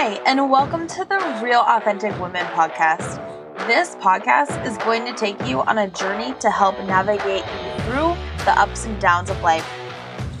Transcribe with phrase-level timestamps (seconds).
[0.00, 3.16] Hi, and welcome to the Real Authentic Women podcast.
[3.66, 8.14] This podcast is going to take you on a journey to help navigate you through
[8.44, 9.68] the ups and downs of life.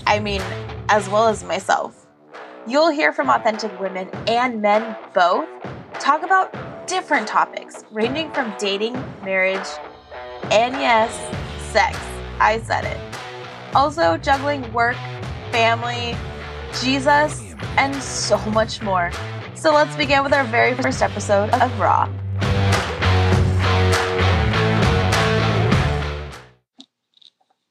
[0.06, 0.42] I mean,
[0.88, 2.06] as well as myself.
[2.68, 5.48] You'll hear from authentic women and men both
[5.94, 8.92] talk about different topics, ranging from dating,
[9.24, 9.68] marriage,
[10.52, 11.12] and yes,
[11.72, 11.98] sex.
[12.38, 13.18] I said it.
[13.74, 14.94] Also, juggling work,
[15.50, 16.16] family,
[16.80, 17.42] Jesus,
[17.76, 19.10] and so much more.
[19.58, 22.06] So let's begin with our very first episode of Raw.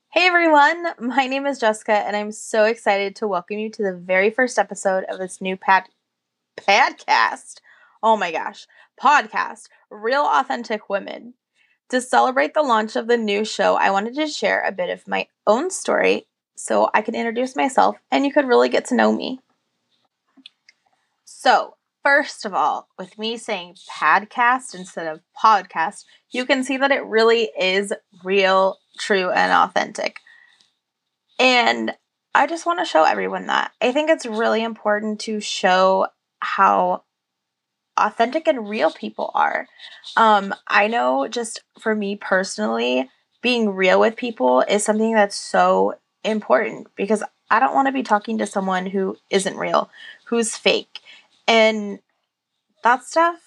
[0.09, 3.93] Hey everyone, my name is Jessica, and I'm so excited to welcome you to the
[3.93, 5.85] very first episode of this new pad
[6.57, 7.61] podcast.
[8.03, 8.67] Oh my gosh,
[9.01, 11.35] podcast, Real Authentic Women.
[11.91, 15.07] To celebrate the launch of the new show, I wanted to share a bit of
[15.07, 19.13] my own story so I could introduce myself and you could really get to know
[19.13, 19.39] me.
[21.23, 21.76] So,
[22.07, 27.05] first of all, with me saying padcast instead of podcast, you can see that it
[27.05, 27.91] really is
[28.23, 30.21] real, true, and authentic.
[31.37, 31.93] And
[32.33, 33.73] I just want to show everyone that.
[33.81, 36.07] I think it's really important to show
[36.39, 37.03] how
[37.97, 39.67] authentic and real people are.
[40.15, 43.09] Um, I know just for me personally,
[43.41, 48.03] being real with people is something that's so important because I don't want to be
[48.03, 49.89] talking to someone who isn't real,
[50.27, 51.01] who's fake.
[51.47, 51.99] And
[52.83, 53.39] that stuff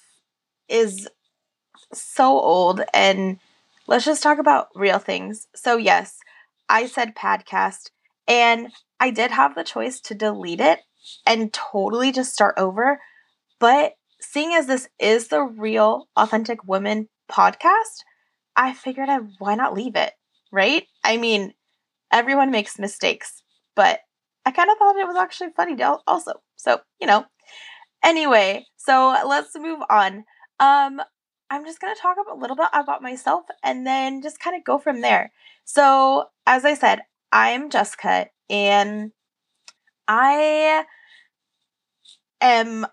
[0.68, 1.08] is
[1.92, 2.82] so old.
[2.94, 3.38] And
[3.86, 5.48] let's just talk about real things.
[5.54, 6.18] So, yes,
[6.68, 7.90] I said padcast,
[8.28, 8.68] and
[9.00, 10.80] I did have the choice to delete it
[11.26, 13.00] and totally just start over.
[13.58, 18.04] But seeing as this is the real authentic women podcast,
[18.56, 20.12] I figured I why not leave it,
[20.52, 20.86] right?
[21.04, 21.54] I mean,
[22.12, 23.42] everyone makes mistakes,
[23.74, 24.00] but
[24.44, 26.34] I kind of thought it was actually funny also.
[26.56, 27.24] So, you know,
[28.02, 30.24] Anyway, so let's move on.
[30.58, 31.00] Um,
[31.50, 34.64] I'm just going to talk a little bit about myself and then just kind of
[34.64, 35.32] go from there.
[35.64, 37.02] So, as I said,
[37.32, 39.12] I'm Jessica and
[40.08, 40.84] I
[42.40, 42.86] am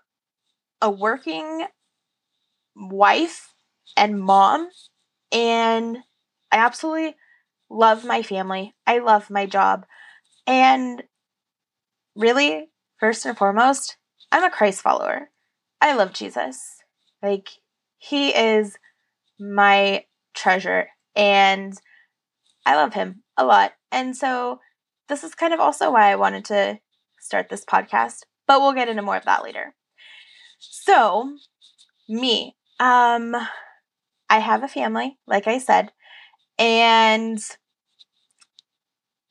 [0.82, 1.66] a working
[2.76, 3.52] wife
[3.96, 4.68] and mom,
[5.32, 5.98] and
[6.52, 7.16] I absolutely
[7.70, 8.74] love my family.
[8.86, 9.86] I love my job.
[10.46, 11.02] And
[12.14, 12.68] really,
[12.98, 13.96] first and foremost,
[14.30, 15.30] I'm a Christ follower.
[15.80, 16.60] I love Jesus.
[17.22, 17.48] Like,
[17.98, 18.76] he is
[19.40, 21.74] my treasure and
[22.66, 23.72] I love him a lot.
[23.90, 24.60] And so,
[25.08, 26.78] this is kind of also why I wanted to
[27.18, 29.74] start this podcast, but we'll get into more of that later.
[30.58, 31.36] So,
[32.08, 33.34] me, um,
[34.28, 35.90] I have a family, like I said,
[36.58, 37.38] and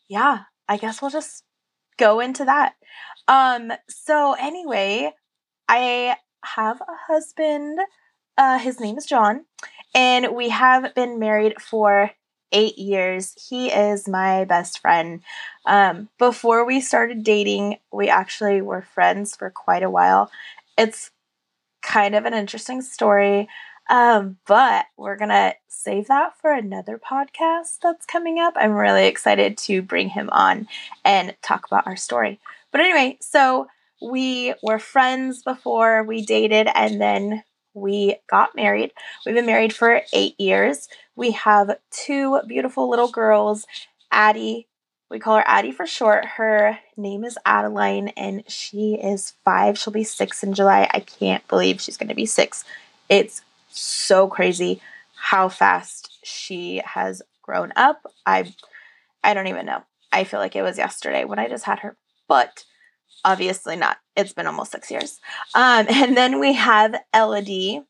[0.10, 1.44] yeah, I guess we'll just
[1.98, 2.76] go into that.
[3.28, 5.14] Um, so anyway,
[5.68, 7.80] I have a husband.
[8.38, 9.46] Uh, his name is John,
[9.94, 12.12] and we have been married for
[12.52, 13.34] eight years.
[13.50, 15.22] He is my best friend.
[15.66, 20.32] Um, before we started dating, we actually were friends for quite a while.
[20.78, 21.12] It's
[21.82, 23.48] kind of an interesting story.
[23.90, 28.54] Um, but we're gonna save that for another podcast that's coming up.
[28.58, 30.68] I'm really excited to bring him on
[31.06, 32.40] and talk about our story.
[32.72, 33.68] But anyway, so
[34.02, 37.44] we were friends before we dated and then
[37.74, 38.92] we got married.
[39.26, 40.90] We've been married for eight years.
[41.16, 43.66] We have two beautiful little girls,
[44.12, 44.68] Addie.
[45.10, 46.26] We call her Addie for short.
[46.26, 49.78] Her name is Adeline and she is five.
[49.78, 50.90] She'll be six in July.
[50.94, 52.66] I can't believe she's going to be six.
[53.10, 53.42] It's
[53.78, 54.82] so crazy
[55.16, 58.02] how fast she has grown up.
[58.26, 58.54] I
[59.24, 59.84] I don't even know.
[60.12, 62.66] I feel like it was yesterday when I just had her but
[63.24, 63.98] obviously not.
[64.16, 65.20] It's been almost six years.
[65.56, 67.82] Um, and then we have Elodie,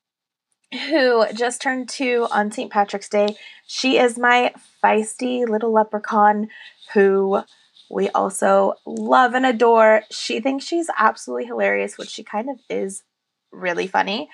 [0.90, 2.72] who just turned two on St.
[2.72, 3.36] Patrick's Day.
[3.66, 4.54] She is my
[4.84, 6.50] feisty little leprechaun
[6.94, 7.42] who
[7.90, 10.04] we also love and adore.
[10.12, 13.04] She thinks she's absolutely hilarious, which she kind of is
[13.52, 14.30] really funny.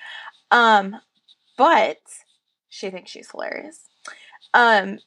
[0.50, 0.96] Um,
[1.56, 1.98] but
[2.68, 3.80] she thinks she's hilarious.
[4.52, 4.98] Um,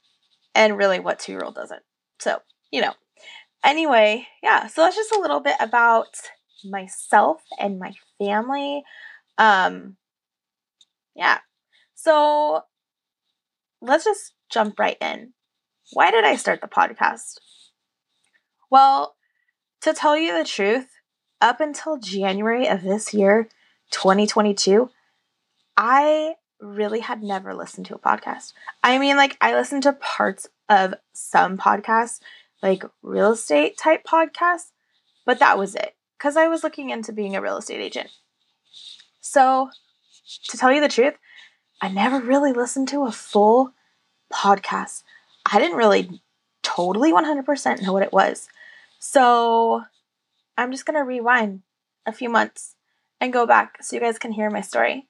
[0.55, 1.83] and really, what two year old doesn't?
[2.19, 2.39] So,
[2.71, 2.94] you know,
[3.63, 6.17] anyway, yeah, so that's just a little bit about
[6.63, 8.83] myself and my family.
[9.38, 9.97] Um,
[11.15, 11.39] yeah.
[11.95, 12.61] So
[13.81, 15.33] let's just jump right in.
[15.94, 17.38] Why did I start the podcast?
[18.69, 19.15] Well,
[19.81, 20.88] to tell you the truth,
[21.39, 23.47] up until January of this year,
[23.91, 24.89] 2022,
[25.77, 28.53] I really had never listened to a podcast.
[28.83, 32.19] I mean, like, I listened to parts of some podcasts,
[32.63, 34.71] like real estate type podcasts,
[35.25, 38.09] but that was it because I was looking into being a real estate agent.
[39.21, 39.69] So,
[40.50, 41.13] to tell you the truth,
[41.81, 43.73] I never really listened to a full
[44.33, 45.03] podcast.
[45.45, 46.21] I didn't really
[46.63, 48.47] totally 100% know what it was.
[49.00, 49.83] So,
[50.57, 51.62] I'm just going to rewind
[52.06, 52.75] a few months
[53.21, 55.07] and go back so you guys can hear my story.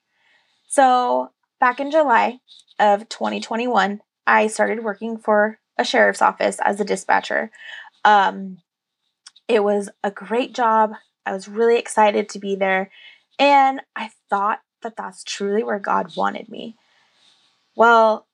[0.67, 2.39] So, back in July
[2.77, 7.51] of 2021, I started working for a sheriff's office as a dispatcher.
[8.03, 8.57] Um,
[9.47, 10.91] it was a great job.
[11.25, 12.91] I was really excited to be there.
[13.39, 16.75] And I thought that that's truly where God wanted me.
[17.75, 18.27] Well,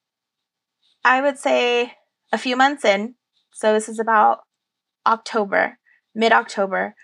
[1.06, 1.94] I would say
[2.32, 3.16] a few months in,
[3.52, 4.42] so this is about
[5.06, 5.78] October,
[6.16, 6.96] mid October,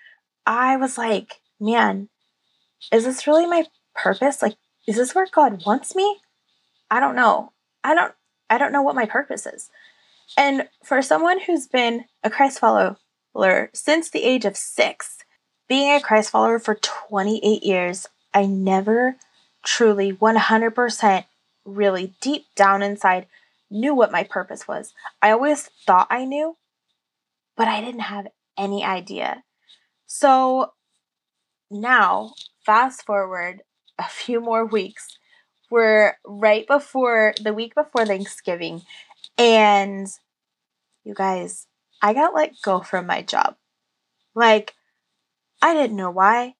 [0.46, 2.10] I was like, man,
[2.92, 4.42] is this really my purpose?
[4.42, 4.56] Like,
[4.90, 6.18] is this where God wants me?
[6.90, 7.52] I don't know.
[7.84, 8.12] I don't
[8.50, 9.70] I don't know what my purpose is.
[10.36, 12.98] And for someone who's been a Christ follower
[13.72, 15.18] since the age of 6,
[15.68, 19.18] being a Christ follower for 28 years, I never
[19.64, 21.26] truly 100%
[21.66, 23.28] really deep down inside
[23.70, 24.94] knew what my purpose was.
[25.22, 26.58] I always thought I knew,
[27.56, 28.28] but I didn't have
[28.58, 29.44] any idea.
[30.08, 30.74] So
[31.70, 32.34] now,
[32.66, 33.62] fast forward
[34.00, 35.18] a few more weeks,
[35.70, 38.82] we're right before the week before Thanksgiving,
[39.38, 40.08] and
[41.04, 41.68] you guys,
[42.02, 43.56] I got let go from my job.
[44.34, 44.74] Like,
[45.62, 46.56] I didn't know why.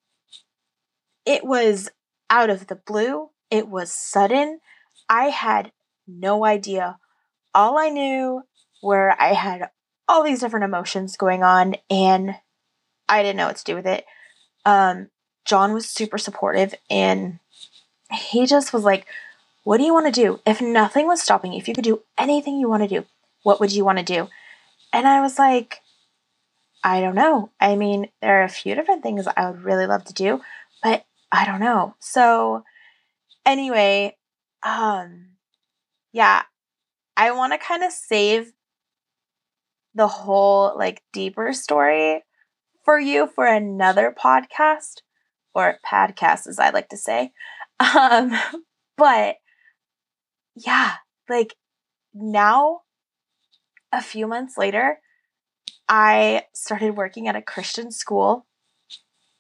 [1.26, 1.90] It was
[2.30, 4.60] out of the blue, it was sudden.
[5.10, 5.72] I had
[6.08, 6.98] no idea.
[7.56, 8.44] All I knew
[8.84, 9.70] were I had
[10.08, 12.36] all these different emotions going on, and
[13.08, 14.06] I didn't know what to do with it.
[14.66, 15.10] Um,
[15.46, 17.40] John was super supportive and
[18.12, 19.06] he just was like,
[19.64, 20.40] What do you want to do?
[20.46, 23.06] If nothing was stopping you, if you could do anything you want to do,
[23.44, 24.28] what would you want to do?
[24.92, 25.82] And I was like,
[26.84, 27.52] I don't know.
[27.60, 30.42] I mean, there are a few different things I would really love to do,
[30.82, 31.96] but I don't know.
[32.00, 32.64] So,
[33.46, 34.16] anyway,
[34.64, 35.32] um,
[36.14, 36.44] yeah,
[37.18, 38.54] I want to kind of save
[39.94, 42.24] the whole like deeper story
[42.86, 45.02] for you for another podcast
[45.60, 47.32] or padcast as I like to say.
[47.80, 48.34] Um
[48.98, 49.36] but
[50.56, 50.96] yeah,
[51.30, 51.56] like
[52.14, 52.82] now
[53.92, 55.00] a few months later
[55.88, 58.46] I started working at a Christian school.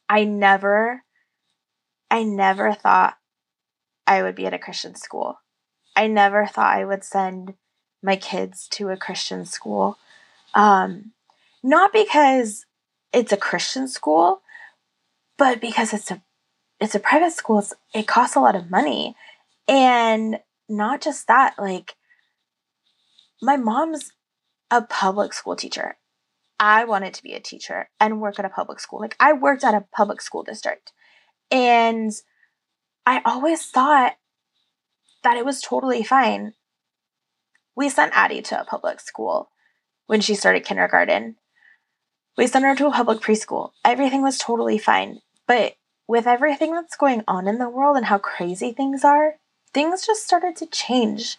[0.07, 1.03] I never
[2.09, 3.15] I never thought
[4.07, 5.39] I would be at a Christian school.
[5.95, 7.53] I never thought I would send
[8.01, 9.97] my kids to a Christian school.
[10.53, 11.11] Um,
[11.61, 12.65] not because
[13.13, 14.41] it's a Christian school,
[15.39, 16.21] but because it's a
[16.79, 19.15] it's a private school, it costs a lot of money.
[19.67, 21.95] And not just that, like
[23.41, 24.11] my mom's
[24.69, 25.97] a public school teacher.
[26.59, 28.99] I wanted to be a teacher and work at a public school.
[28.99, 30.91] Like I worked at a public school district.
[31.49, 32.11] And
[33.05, 34.17] I always thought
[35.23, 36.53] that it was totally fine.
[37.75, 39.49] We sent Addie to a public school
[40.07, 41.37] when she started kindergarten.
[42.37, 43.71] We sent her to a public preschool.
[43.83, 45.19] Everything was totally fine.
[45.49, 49.37] But with everything that's going on in the world and how crazy things are,
[49.73, 51.37] things just started to change.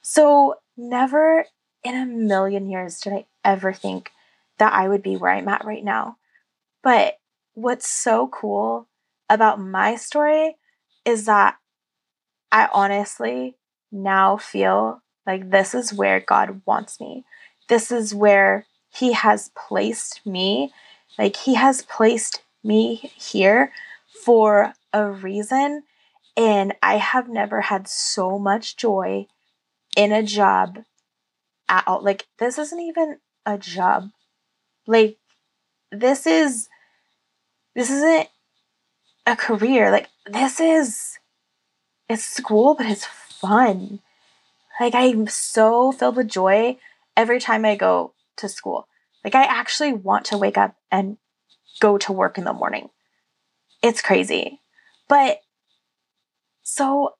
[0.00, 1.46] So, never
[1.82, 4.12] in a million years did I ever think
[4.58, 6.18] that I would be where I'm at right now.
[6.84, 7.18] But
[7.54, 8.86] what's so cool
[9.28, 10.56] about my story
[11.04, 11.56] is that
[12.52, 13.56] I honestly
[13.90, 17.24] now feel like this is where God wants me
[17.68, 20.72] this is where he has placed me.
[21.18, 23.72] Like he has placed me here
[24.24, 25.82] for a reason.
[26.36, 29.26] And I have never had so much joy
[29.96, 30.84] in a job
[31.68, 32.02] at all.
[32.02, 34.10] Like, this isn't even a job.
[34.86, 35.18] Like,
[35.90, 36.68] this is,
[37.74, 38.28] this isn't
[39.26, 39.90] a career.
[39.90, 41.18] Like, this is,
[42.08, 44.00] it's school, but it's fun.
[44.80, 46.78] Like, I'm so filled with joy
[47.16, 48.86] every time I go to school.
[49.24, 51.18] Like, I actually want to wake up and
[51.80, 52.90] go to work in the morning.
[53.82, 54.60] It's crazy.
[55.08, 55.40] But
[56.62, 57.14] so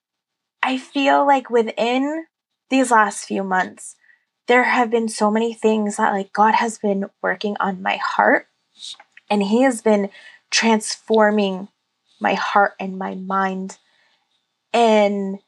[0.61, 2.25] I feel like within
[2.69, 3.95] these last few months,
[4.47, 8.47] there have been so many things that like God has been working on my heart
[9.29, 10.09] and he has been
[10.49, 11.67] transforming
[12.19, 13.77] my heart and my mind
[14.73, 15.39] and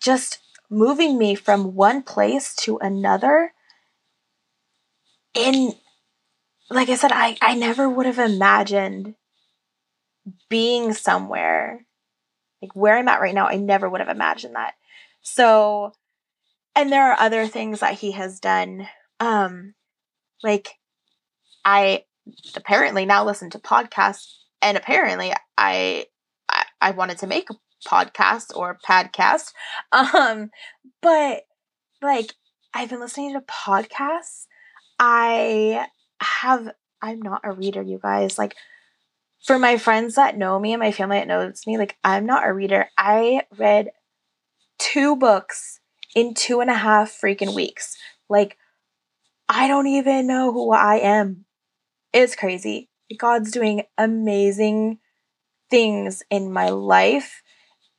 [0.00, 3.52] just moving me from one place to another
[5.34, 5.74] in
[6.70, 9.14] like I said, I, I never would have imagined
[10.48, 11.86] being somewhere
[12.62, 13.46] like where I'm at right now.
[13.46, 14.74] I never would have imagined that.
[15.22, 15.92] So,
[16.74, 18.88] and there are other things that he has done.
[19.18, 19.74] Um,
[20.42, 20.70] like
[21.64, 22.04] I
[22.54, 26.06] apparently now listen to podcasts, and apparently I
[26.48, 27.54] I I wanted to make a
[27.86, 29.52] podcast or padcast.
[29.92, 30.50] Um,
[31.02, 31.42] but
[32.02, 32.34] like
[32.74, 34.46] I've been listening to podcasts.
[34.98, 35.86] I
[36.20, 36.70] have
[37.02, 38.38] I'm not a reader, you guys.
[38.38, 38.54] Like
[39.42, 42.46] for my friends that know me and my family that knows me, like I'm not
[42.46, 42.88] a reader.
[42.96, 43.90] I read
[44.78, 45.80] two books
[46.14, 47.96] in two and a half freaking weeks.
[48.28, 48.56] Like
[49.48, 51.44] I don't even know who I am.
[52.12, 52.88] It's crazy.
[53.18, 54.98] God's doing amazing
[55.70, 57.42] things in my life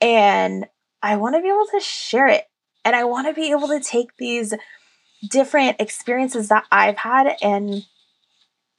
[0.01, 0.66] and
[1.01, 2.46] I want to be able to share it.
[2.84, 4.54] And I want to be able to take these
[5.30, 7.86] different experiences that I've had and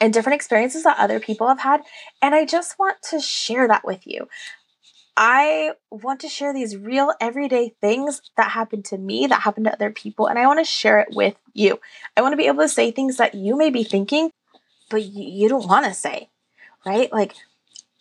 [0.03, 1.81] and different experiences that other people have had
[2.21, 4.29] and I just want to share that with you.
[5.17, 9.73] I want to share these real everyday things that happen to me, that happen to
[9.73, 11.79] other people, and I want to share it with you.
[12.17, 14.31] I want to be able to say things that you may be thinking,
[14.91, 16.31] but you don't want to say,
[16.85, 17.13] right?
[17.13, 17.35] Like,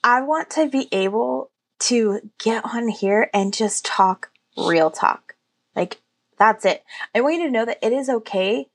[0.03, 5.35] I want to be able to get on here and just talk real talk.
[5.75, 5.99] Like,
[6.39, 6.81] that's it.
[7.13, 8.67] I want you to know that it is okay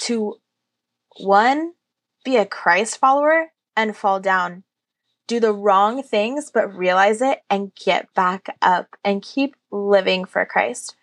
[0.00, 0.36] to,
[1.16, 1.72] one,
[2.26, 4.64] be a Christ follower and fall down.
[5.28, 10.44] Do the wrong things, but realize it and get back up and keep living for
[10.44, 10.96] Christ.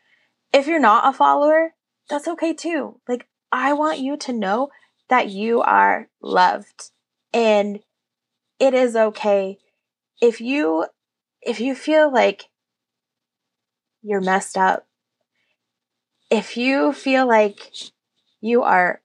[0.53, 1.73] If you're not a follower,
[2.09, 2.99] that's okay too.
[3.07, 4.69] Like, I want you to know
[5.09, 6.91] that you are loved
[7.33, 7.79] and
[8.59, 9.57] it is okay
[10.21, 10.85] if you
[11.41, 12.49] if you feel like
[14.01, 14.87] you're messed up
[16.29, 17.73] if you feel like
[18.39, 19.01] you are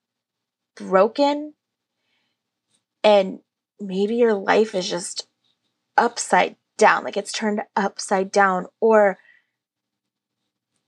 [0.77, 1.55] broken
[3.03, 3.41] and
[3.81, 5.27] maybe your life is just
[5.97, 9.19] upside down, like it's turned upside down, or,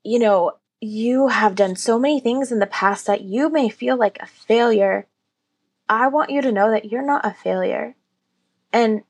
[0.02, 3.96] you know, you have done so many things in the past that you may feel
[3.96, 5.06] like a failure.
[5.88, 7.96] I want you to know that you're not a failure.
[8.72, 9.02] And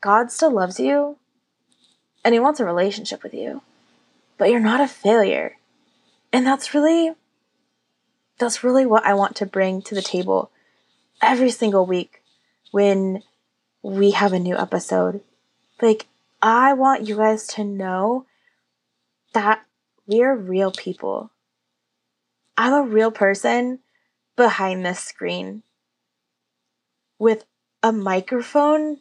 [0.00, 1.16] God still loves you
[2.24, 3.62] and He wants a relationship with you,
[4.38, 5.56] but you're not a failure.
[6.32, 7.12] And that's really,
[8.38, 10.50] that's really what I want to bring to the table
[11.22, 12.22] every single week
[12.76, 13.22] when
[13.82, 15.22] we have a new episode.
[15.80, 16.08] Like,
[16.42, 18.26] I want you guys to know
[19.32, 19.64] that
[20.06, 21.30] we're real people.
[22.54, 23.78] I'm a real person
[24.36, 25.62] behind this screen
[27.18, 27.46] with
[27.82, 28.98] a microphone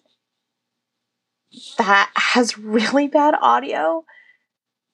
[1.78, 4.06] that has really bad audio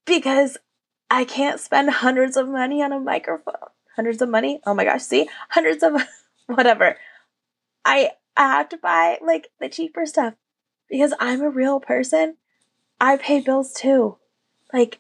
[0.07, 0.57] because
[1.11, 3.53] I can't spend hundreds of money on a microphone.
[3.95, 4.59] Hundreds of money?
[4.65, 5.29] Oh my gosh, see?
[5.49, 6.01] Hundreds of
[6.47, 6.97] whatever.
[7.85, 10.35] I I have to buy like the cheaper stuff
[10.89, 12.37] because I'm a real person.
[12.99, 14.17] I pay bills too.
[14.73, 14.99] Like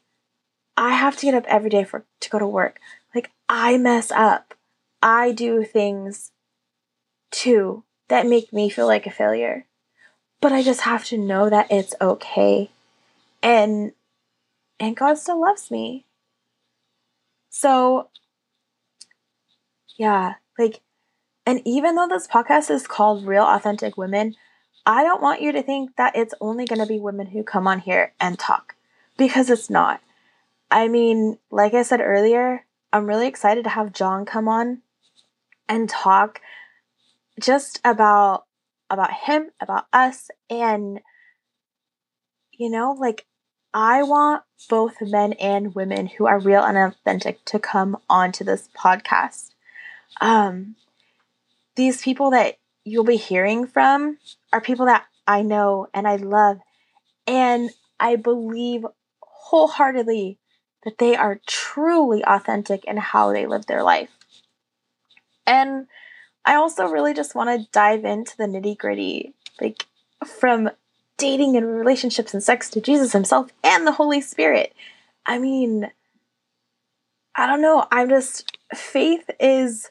[0.77, 2.79] I have to get up every day for to go to work.
[3.13, 4.53] Like I mess up.
[5.01, 6.31] I do things
[7.31, 9.65] too that make me feel like a failure.
[10.41, 12.71] But I just have to know that it's okay.
[13.41, 13.93] And
[14.79, 16.05] and God still loves me.
[17.49, 18.09] So
[19.97, 20.81] yeah, like
[21.45, 24.35] and even though this podcast is called Real Authentic Women,
[24.85, 27.67] I don't want you to think that it's only going to be women who come
[27.67, 28.75] on here and talk
[29.17, 30.01] because it's not.
[30.69, 34.81] I mean, like I said earlier, I'm really excited to have John come on
[35.67, 36.41] and talk
[37.39, 38.45] just about
[38.89, 40.99] about him, about us and
[42.51, 43.25] you know, like
[43.73, 48.69] I want both men and women who are real and authentic to come onto this
[48.77, 49.51] podcast.
[50.19, 50.75] Um
[51.81, 54.19] these people that you'll be hearing from
[54.53, 56.59] are people that I know and I love.
[57.25, 58.85] And I believe
[59.21, 60.37] wholeheartedly
[60.83, 64.11] that they are truly authentic in how they live their life.
[65.47, 65.87] And
[66.45, 69.87] I also really just want to dive into the nitty gritty, like
[70.23, 70.69] from
[71.17, 74.71] dating and relationships and sex to Jesus Himself and the Holy Spirit.
[75.25, 75.89] I mean,
[77.35, 77.87] I don't know.
[77.91, 79.89] I'm just, faith is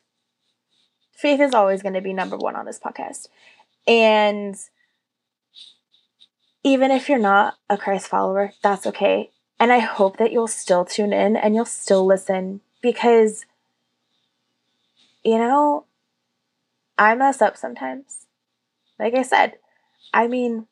[1.21, 3.29] faith is always going to be number one on this podcast.
[3.87, 4.57] And
[6.65, 9.31] even if you're not a Christ follower, that's okay.
[9.59, 13.45] And I hope that you'll still tune in and you'll still listen because,
[15.23, 15.85] you know,
[16.99, 18.27] I mess up sometimes.
[18.99, 19.55] Like I said,
[20.15, 20.67] I mean,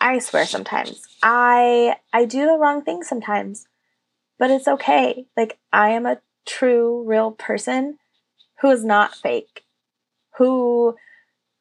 [0.00, 1.06] I swear sometimes.
[1.22, 3.68] I I do the wrong thing sometimes.
[4.38, 5.26] But it's okay.
[5.36, 7.98] Like I am a true real person
[8.62, 9.64] who is not fake,
[10.38, 10.96] who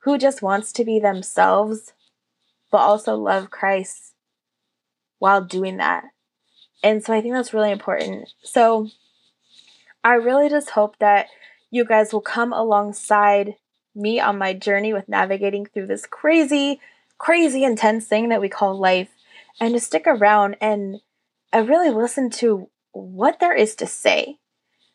[0.03, 1.93] who just wants to be themselves
[2.71, 4.13] but also love Christ
[5.19, 6.05] while doing that.
[6.83, 8.29] And so I think that's really important.
[8.43, 8.87] So
[10.03, 11.27] I really just hope that
[11.69, 13.55] you guys will come alongside
[13.93, 16.79] me on my journey with navigating through this crazy,
[17.17, 19.09] crazy intense thing that we call life
[19.59, 21.01] and to stick around and
[21.53, 24.37] uh, really listen to what there is to say.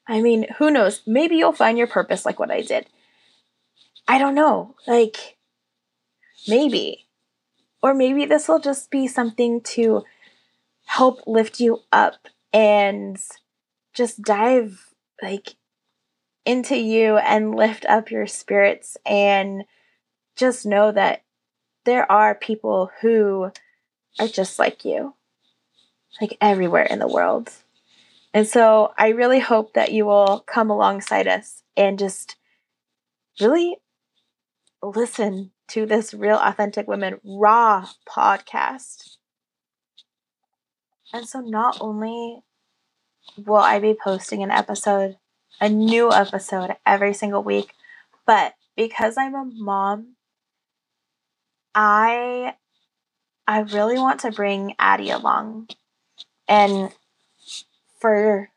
[0.09, 1.03] I mean, who knows?
[1.07, 2.87] Maybe you'll find your purpose like what I did.
[4.07, 4.75] I don't know.
[4.87, 5.37] Like,
[6.47, 7.07] maybe.
[7.83, 10.05] Or maybe this will just be something to
[10.85, 13.19] help lift you up and
[13.93, 15.57] just dive like
[16.45, 19.65] into you and lift up your spirits and
[20.37, 21.23] just know that
[21.85, 23.51] there are people who
[24.19, 25.15] are just like you,
[26.21, 27.51] like everywhere in the world.
[28.37, 32.37] And so I really hope that you will come alongside us and just
[33.41, 33.79] really
[34.83, 39.17] listen to this Real Authentic Women Raw podcast.
[41.15, 42.43] And so not only
[43.39, 45.17] will I be posting an episode,
[45.59, 47.73] a new episode every single week,
[48.27, 50.17] but because I'm a mom,
[51.75, 52.53] I
[53.47, 55.71] I really want to bring Addie along.
[56.47, 56.93] And
[58.07, 58.51] for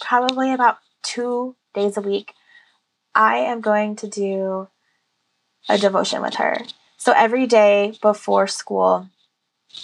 [0.00, 2.34] probably about 2 days a week,
[3.16, 4.68] I am going to do
[5.68, 6.58] a devotion with her.
[6.96, 9.08] So every day before school,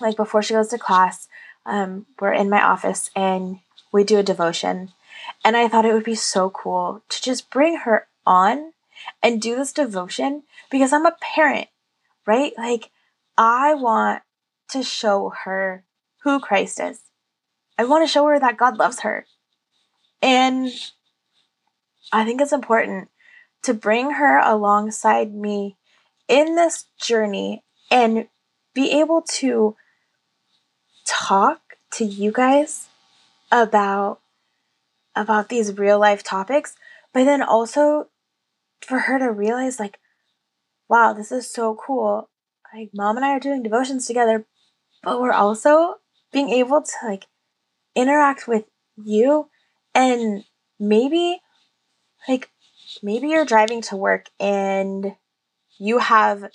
[0.01, 1.27] like before she goes to class,
[1.65, 3.59] um, we're in my office and
[3.91, 4.93] we do a devotion.
[5.45, 8.73] And I thought it would be so cool to just bring her on
[9.21, 11.67] and do this devotion because I'm a parent,
[12.25, 12.53] right?
[12.57, 12.91] Like,
[13.37, 14.23] I want
[14.71, 15.83] to show her
[16.23, 17.01] who Christ is.
[17.79, 19.27] I want to show her that God loves her.
[20.23, 20.71] And
[22.13, 23.11] I think it's important
[23.65, 25.77] to bring her alongside me
[26.29, 28.29] in this journey and
[28.75, 29.77] be able to
[31.07, 32.89] talk to you guys
[33.51, 34.21] about
[35.15, 36.75] about these real life topics
[37.13, 38.09] but then also
[38.81, 39.99] for her to realize like
[40.89, 42.29] wow this is so cool
[42.75, 44.45] like mom and i are doing devotions together
[45.03, 45.95] but we're also
[46.33, 47.27] being able to like
[47.97, 48.65] interact with
[49.03, 49.49] you
[49.95, 50.45] and
[50.79, 51.41] maybe
[52.29, 52.51] like
[53.03, 55.17] maybe you're driving to work and
[55.79, 56.51] you have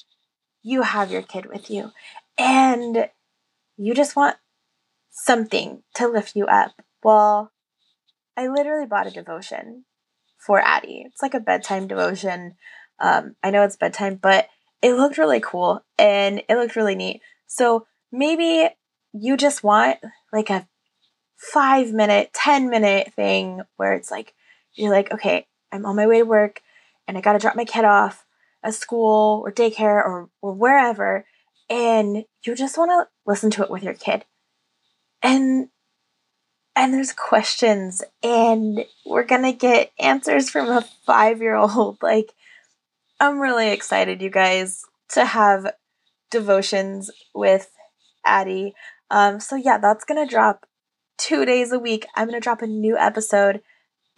[0.64, 1.92] you have your kid with you
[2.38, 3.10] and
[3.78, 4.38] you just want
[5.10, 6.72] something to lift you up.
[7.04, 7.52] Well,
[8.38, 9.86] I literally bought a devotion
[10.38, 11.04] for Addie.
[11.06, 12.56] It's like a bedtime devotion.
[13.00, 14.48] Um, I know it's bedtime, but
[14.82, 17.22] it looked really cool and it looked really neat.
[17.48, 18.70] So maybe
[19.14, 20.00] you just want
[20.32, 20.68] like a
[21.54, 24.34] five minute, 10 minute thing where it's like,
[24.74, 26.62] you're like, okay, I'm on my way to work
[27.08, 28.26] and I got to drop my kid off
[28.64, 31.26] at school or daycare or, or wherever.
[31.70, 34.26] And you just want to listen to it with your kid
[35.22, 35.70] and
[36.76, 42.34] and there's questions and we're gonna get answers from a five year old like
[43.20, 45.74] i'm really excited you guys to have
[46.30, 47.72] devotions with
[48.26, 48.74] addie
[49.10, 50.66] um, so yeah that's gonna drop
[51.22, 53.62] two days a week i'm gonna drop a new episode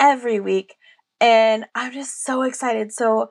[0.04, 0.76] every week.
[1.20, 2.92] And i'm just so excited.
[2.92, 3.30] So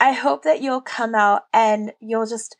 [0.00, 2.56] i hope that you'll come out and you'll just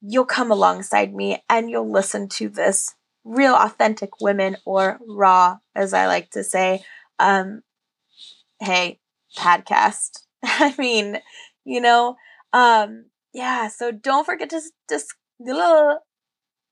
[0.00, 2.94] you'll come alongside me and you'll listen to this
[3.24, 6.84] real authentic women or raw as i like to say
[7.20, 7.62] um
[8.60, 8.98] hey
[9.36, 10.10] podcast.
[10.44, 11.18] I mean
[11.64, 12.16] you know
[12.52, 15.14] um yeah so don't forget to just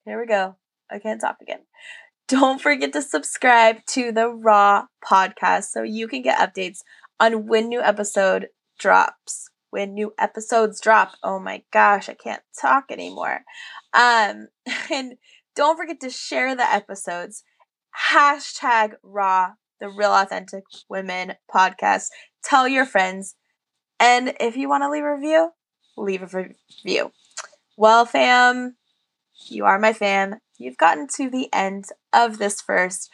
[0.05, 0.57] here we go.
[0.89, 1.61] I can't talk again
[2.31, 6.79] don't forget to subscribe to the raw podcast so you can get updates
[7.19, 12.85] on when new episode drops when new episodes drop oh my gosh i can't talk
[12.91, 13.41] anymore
[13.95, 14.49] um
[14.91, 15.17] and
[15.57, 17.43] don't forget to share the episodes.
[18.11, 22.07] Hashtag raw, the real authentic women podcast.
[22.45, 23.35] Tell your friends.
[23.99, 25.51] And if you want to leave a review,
[25.97, 26.27] leave a
[26.85, 27.13] review.
[27.77, 28.77] Well, fam,
[29.49, 30.37] you are my fam.
[30.59, 33.11] You've gotten to the end of this first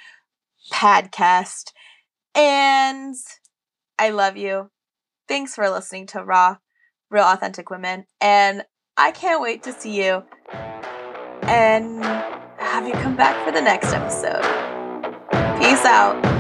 [0.73, 1.73] podcast.
[2.35, 3.15] And
[3.99, 4.71] I love you.
[5.29, 6.57] Thanks for listening to Raw,
[7.11, 8.07] Real Authentic Women.
[8.21, 8.65] And
[8.97, 10.25] I can't wait to see you
[11.43, 12.05] and
[12.59, 14.43] have you come back for the next episode.
[15.61, 16.36] Peace out.